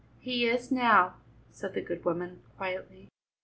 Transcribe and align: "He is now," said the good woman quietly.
"He 0.17 0.47
is 0.47 0.71
now," 0.71 1.17
said 1.51 1.75
the 1.75 1.81
good 1.83 2.03
woman 2.05 2.41
quietly. 2.57 3.09